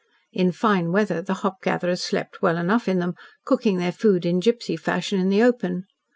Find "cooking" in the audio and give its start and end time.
3.45-3.77